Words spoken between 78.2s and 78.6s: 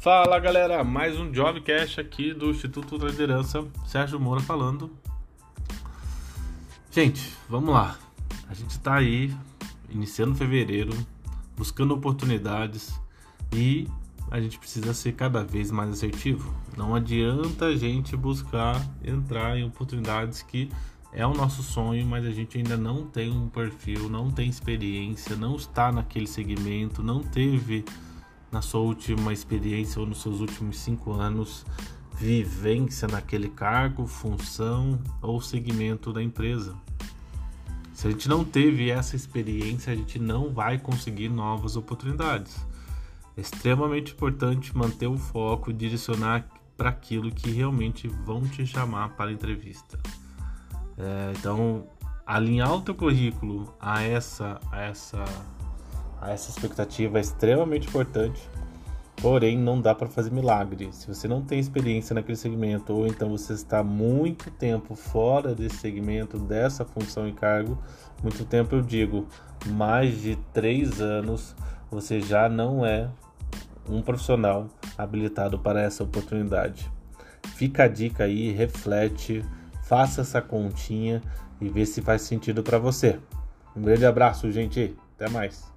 aí,